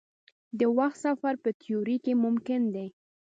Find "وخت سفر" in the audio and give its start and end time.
0.77-1.33